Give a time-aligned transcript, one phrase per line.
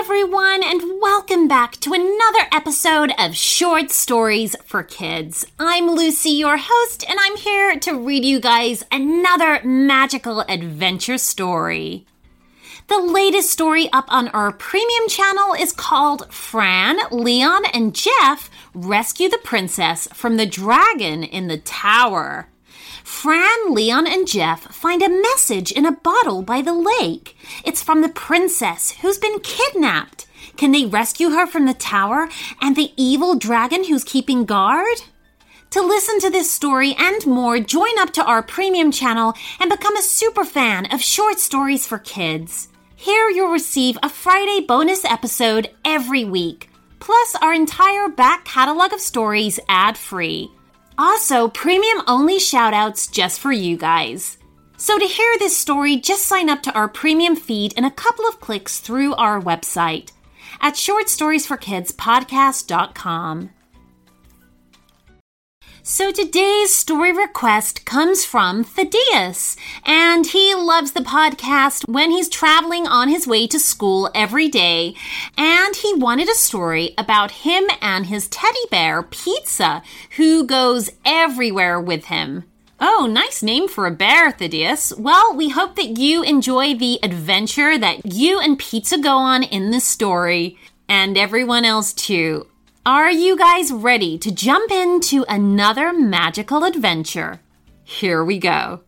[0.00, 5.44] everyone, and welcome back to another episode of Short Stories for Kids.
[5.58, 12.06] I'm Lucy, your host, and I'm here to read you guys another magical adventure story.
[12.88, 19.28] The latest story up on our premium channel is called Fran, Leon, and Jeff Rescue
[19.28, 22.48] the Princess from the Dragon in the Tower.
[23.10, 27.36] Fran, Leon, and Jeff find a message in a bottle by the lake.
[27.64, 30.26] It's from the princess who's been kidnapped.
[30.56, 32.30] Can they rescue her from the tower
[32.62, 35.02] and the evil dragon who's keeping guard?
[35.70, 39.96] To listen to this story and more, join up to our premium channel and become
[39.96, 42.68] a super fan of short stories for kids.
[42.96, 46.70] Here you'll receive a Friday bonus episode every week,
[47.00, 50.50] plus our entire back catalog of stories ad free.
[51.00, 54.36] Also, premium only shoutouts just for you guys.
[54.76, 58.26] So, to hear this story, just sign up to our premium feed in a couple
[58.26, 60.12] of clicks through our website
[60.60, 63.50] at shortstoriesforkidspodcast.com.
[65.82, 69.56] So today's story request comes from Thaddeus,
[69.86, 74.94] and he loves the podcast when he's traveling on his way to school every day,
[75.38, 79.82] and he wanted a story about him and his teddy bear, Pizza,
[80.16, 82.44] who goes everywhere with him.
[82.78, 84.92] Oh, nice name for a bear, Thaddeus.
[84.98, 89.70] Well, we hope that you enjoy the adventure that you and Pizza go on in
[89.70, 90.58] this story,
[90.90, 92.49] and everyone else too.
[92.86, 97.42] Are you guys ready to jump into another magical adventure?
[97.84, 98.80] Here we go.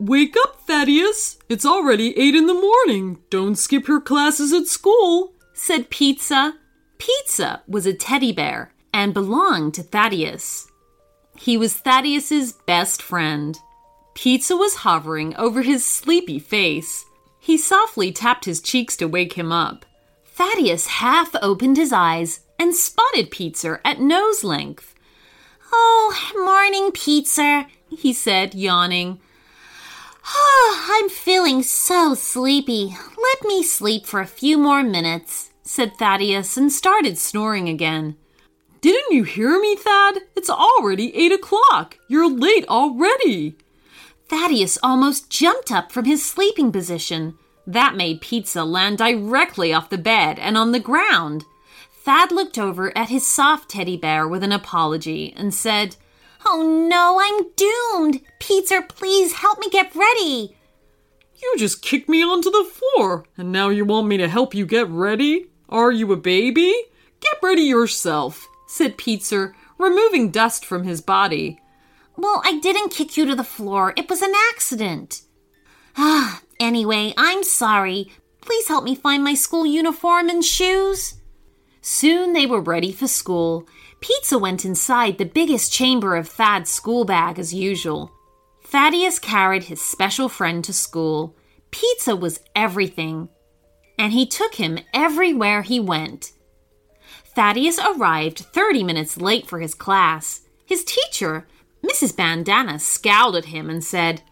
[0.00, 1.38] Wake up, Thaddeus!
[1.48, 3.22] It's already eight in the morning.
[3.30, 6.56] Don't skip your classes at school, said Pizza.
[6.98, 10.66] Pizza was a teddy bear and belonged to Thaddeus.
[11.38, 13.56] He was Thaddeus's best friend.
[14.14, 17.04] Pizza was hovering over his sleepy face.
[17.40, 19.84] He softly tapped his cheeks to wake him up.
[20.24, 24.94] Thaddeus half opened his eyes and spotted Pizza at nose length.
[25.72, 29.20] Oh, morning, Pizza, he said, yawning.
[30.26, 32.96] Oh, I'm feeling so sleepy.
[32.96, 38.16] Let me sleep for a few more minutes, said Thaddeus and started snoring again.
[38.80, 40.20] Didn't you hear me, Thad?
[40.36, 41.98] It's already eight o'clock.
[42.08, 43.56] You're late already.
[44.28, 47.38] Thaddeus almost jumped up from his sleeping position.
[47.66, 51.44] That made Pizza land directly off the bed and on the ground.
[52.04, 55.96] Thad looked over at his soft teddy bear with an apology and said,
[56.46, 58.20] Oh no, I'm doomed!
[58.38, 60.56] Pizza, please help me get ready!
[61.42, 64.66] You just kicked me onto the floor, and now you want me to help you
[64.66, 65.46] get ready?
[65.68, 66.74] Are you a baby?
[67.20, 71.58] Get ready yourself, said Pizza, removing dust from his body.
[72.16, 73.92] Well, I didn't kick you to the floor.
[73.96, 75.22] It was an accident.
[75.96, 78.10] Ah, anyway, I'm sorry.
[78.40, 81.14] Please help me find my school uniform and shoes.
[81.80, 83.66] Soon they were ready for school.
[84.00, 88.12] Pizza went inside the biggest chamber of Thad's school bag as usual.
[88.62, 91.36] Thaddeus carried his special friend to school.
[91.70, 93.28] Pizza was everything,
[93.98, 96.32] and he took him everywhere he went.
[97.34, 100.42] Thaddeus arrived 30 minutes late for his class.
[100.66, 101.46] His teacher,
[101.84, 102.16] Mrs.
[102.16, 104.22] Bandana scowled at him and said,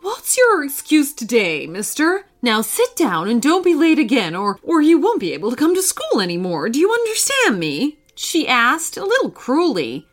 [0.00, 2.24] What's your excuse today, mister?
[2.40, 5.56] Now sit down and don't be late again, or, or you won't be able to
[5.56, 6.70] come to school anymore.
[6.70, 7.98] Do you understand me?
[8.14, 10.06] She asked, a little cruelly.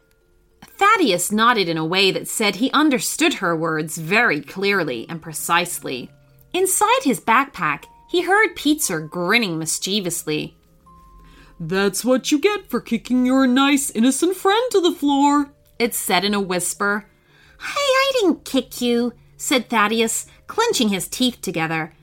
[0.62, 6.12] Thaddeus nodded in a way that said he understood her words very clearly and precisely.
[6.54, 10.58] Inside his backpack, he heard Pizza grinning mischievously.
[11.60, 16.24] That's what you get for kicking your nice, innocent friend to the floor it said
[16.24, 17.06] in a whisper.
[17.60, 21.94] Hey, I didn't kick you, said Thaddeus, clenching his teeth together.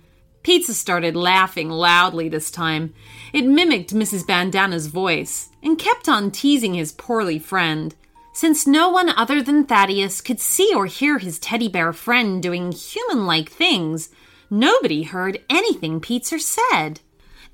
[0.43, 2.93] Pizza started laughing loudly this time.
[3.32, 4.27] It mimicked Mrs.
[4.27, 7.94] Bandana's voice and kept on teasing his poorly friend.
[8.35, 12.73] Since no one other than Thaddeus could see or hear his teddy bear friend doing
[12.73, 14.08] human like things,
[14.50, 17.00] nobody heard anything Pizza said.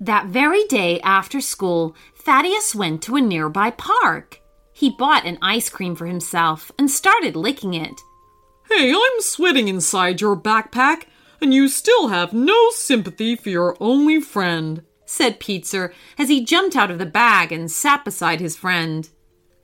[0.00, 4.40] That very day after school, Thaddeus went to a nearby park.
[4.78, 8.00] He bought an ice cream for himself and started licking it.
[8.70, 11.06] Hey, I'm sweating inside your backpack,
[11.40, 16.76] and you still have no sympathy for your only friend, said Pizza as he jumped
[16.76, 19.08] out of the bag and sat beside his friend.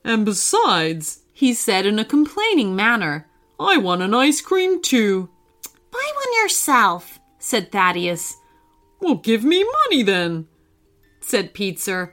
[0.04, 3.28] And besides, he said in a complaining manner,
[3.60, 5.30] I want an ice cream too.
[5.92, 8.34] Buy one yourself, said Thaddeus.
[9.00, 10.48] Well, give me money then,
[11.20, 12.10] said Pizza.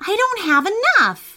[0.00, 1.29] I don't have enough.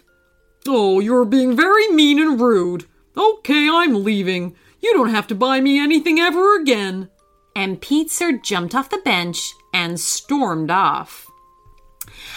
[0.68, 2.86] Oh, you're being very mean and rude.
[3.18, 4.56] Okay, I'm leaving.
[4.82, 7.10] You don't have to buy me anything ever again.
[7.56, 11.30] And Pizza jumped off the bench and stormed off.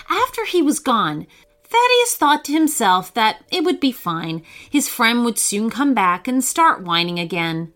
[0.08, 1.26] After he was gone,
[1.64, 4.42] Thaddeus thought to himself that it would be fine.
[4.70, 7.72] His friend would soon come back and start whining again.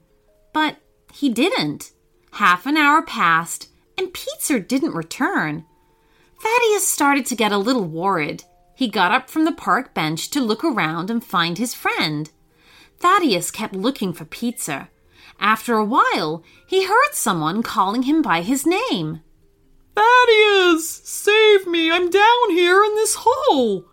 [0.53, 0.77] But
[1.13, 1.93] he didn't.
[2.33, 3.69] Half an hour passed,
[3.99, 5.65] and Pizza didn't return.
[6.41, 8.45] Thaddeus started to get a little worried.
[8.81, 12.31] He got up from the park bench to look around and find his friend.
[12.99, 14.89] Thaddeus kept looking for Pizza.
[15.39, 19.21] After a while, he heard someone calling him by his name.
[19.95, 20.89] Thaddeus!
[21.05, 21.93] Save me!
[21.93, 23.85] I'm down here in this hole!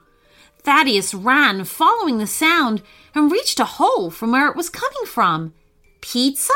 [0.59, 2.81] Thaddeus ran, following the sound,
[3.13, 5.53] and reached a hole from where it was coming from.
[5.99, 6.53] Pizza?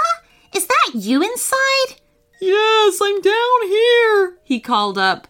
[0.56, 2.00] Is that you inside?
[2.40, 5.28] Yes, I'm down here, he called up.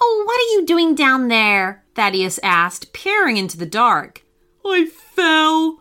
[0.00, 1.84] Oh, what are you doing down there?
[1.94, 4.24] Thaddeus asked, peering into the dark.
[4.64, 5.80] I fell.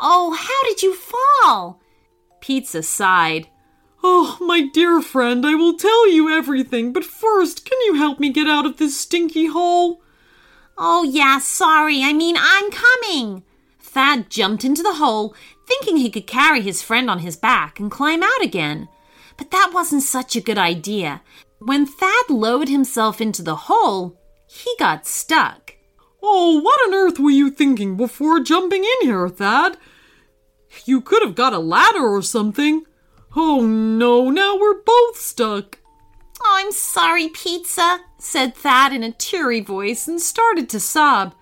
[0.00, 1.80] Oh, how did you fall?
[2.40, 3.48] Pizza sighed.
[4.02, 8.32] Oh, my dear friend, I will tell you everything, but first, can you help me
[8.32, 10.00] get out of this stinky hole?
[10.78, 12.02] Oh, yeah, sorry.
[12.02, 13.42] I mean, I'm coming.
[13.78, 15.34] Thad jumped into the hole,
[15.66, 18.88] thinking he could carry his friend on his back and climb out again.
[19.36, 21.20] But that wasn't such a good idea.
[21.62, 25.76] When Thad lowered himself into the hole, he got stuck.
[26.22, 29.76] Oh, what on earth were you thinking before jumping in here, Thad?
[30.86, 32.84] You could have got a ladder or something.
[33.36, 35.78] Oh no, now we're both stuck.
[36.40, 41.34] Oh, I'm sorry, Pizza, said Thad in a teary voice and started to sob.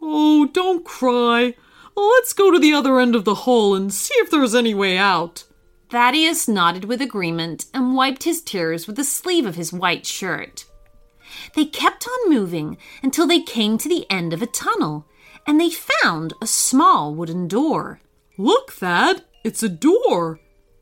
[0.00, 1.54] Oh, don't cry.
[1.96, 4.96] Let's go to the other end of the hole and see if there's any way
[4.96, 5.42] out.
[5.88, 10.64] Thaddeus nodded with agreement and wiped his tears with the sleeve of his white shirt.
[11.54, 15.06] They kept on moving until they came to the end of a tunnel,
[15.46, 18.00] and they found a small wooden door.
[18.36, 20.40] Look, Thad, it's a door,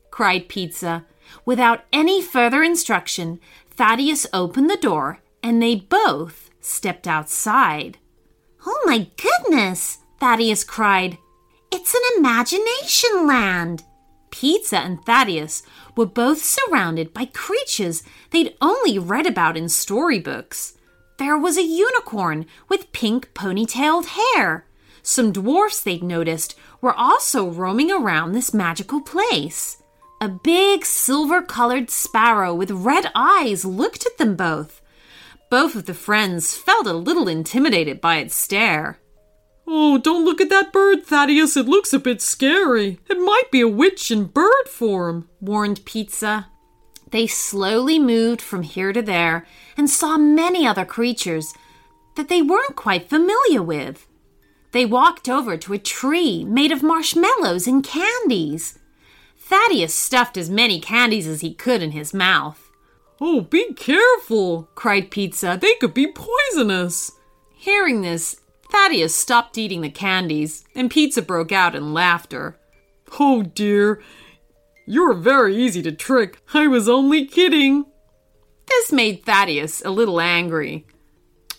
[0.09, 1.05] cried Pizza.
[1.45, 3.39] Without any further instruction,
[3.71, 7.99] Thaddeus opened the door and they both stepped outside.
[8.65, 11.17] Oh my goodness, Thaddeus cried.
[11.71, 13.83] It's an imagination land.
[14.31, 15.63] Pizza and Thaddeus
[15.95, 20.73] were both surrounded by creatures they'd only read about in storybooks.
[21.17, 24.65] There was a unicorn with pink ponytailed hair.
[25.01, 29.77] Some dwarfs they'd noticed were also roaming around this magical place.
[30.19, 34.81] A big silver colored sparrow with red eyes looked at them both.
[35.49, 38.99] Both of the friends felt a little intimidated by its stare.
[39.67, 41.57] Oh, don't look at that bird, Thaddeus.
[41.57, 42.99] It looks a bit scary.
[43.09, 46.47] It might be a witch in bird form, warned Pizza.
[47.11, 49.45] They slowly moved from here to there
[49.77, 51.53] and saw many other creatures
[52.15, 54.07] that they weren't quite familiar with.
[54.71, 58.77] They walked over to a tree made of marshmallows and candies.
[59.37, 62.71] Thaddeus stuffed as many candies as he could in his mouth.
[63.21, 65.57] Oh, be careful, cried Pizza.
[65.59, 67.11] They could be poisonous.
[67.53, 68.41] Hearing this,
[68.75, 72.59] Thaddeus stopped eating the candies, and Pizza broke out in laughter.
[73.17, 74.01] Oh dear,
[74.85, 76.41] you're very easy to trick.
[76.53, 77.85] I was only kidding.
[78.67, 80.85] This made Thaddeus a little angry.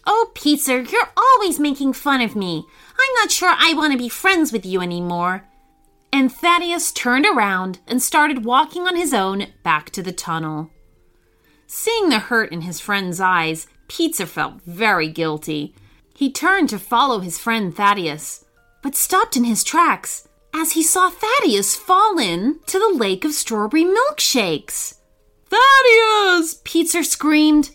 [0.07, 2.67] Oh, Pizza, you're always making fun of me.
[2.91, 5.49] I'm not sure I want to be friends with you anymore.
[6.13, 10.69] And Thaddeus turned around and started walking on his own back to the tunnel.
[11.67, 15.75] Seeing the hurt in his friend's eyes, Pizza felt very guilty.
[16.17, 18.45] He turned to follow his friend Thaddeus,
[18.83, 23.33] but stopped in his tracks as he saw Thaddeus fall in to the lake of
[23.33, 24.95] strawberry milkshakes.
[25.51, 26.63] Thaddeus!
[26.65, 27.71] Pizza screamed.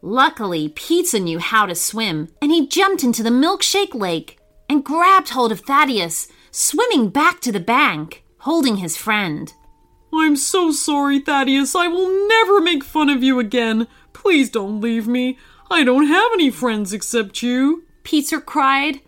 [0.00, 5.30] Luckily, Pizza knew how to swim, and he jumped into the milkshake lake and grabbed
[5.30, 9.52] hold of Thaddeus, swimming back to the bank, holding his friend.
[10.14, 11.74] I'm so sorry, Thaddeus.
[11.74, 13.86] I will never make fun of you again.
[14.14, 15.36] Please don't leave me.
[15.70, 17.84] I don't have any friends except you.
[18.04, 19.00] Pizza cried.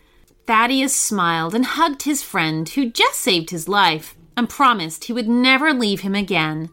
[0.46, 5.28] Thaddeus smiled and hugged his friend, who just saved his life, and promised he would
[5.28, 6.70] never leave him again.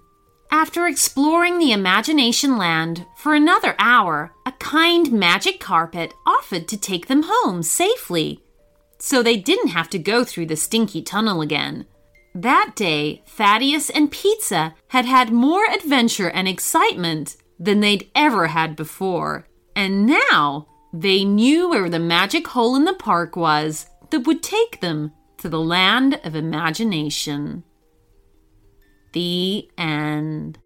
[0.50, 7.08] After exploring the imagination land for another hour, a kind magic carpet offered to take
[7.08, 8.42] them home safely.
[8.98, 11.86] So they didn't have to go through the stinky tunnel again.
[12.34, 18.76] That day, Thaddeus and Pizza had had more adventure and excitement than they'd ever had
[18.76, 19.48] before.
[19.76, 24.80] And now they knew where the magic hole in the park was that would take
[24.80, 27.64] them to the land of imagination.
[29.14, 30.60] The end.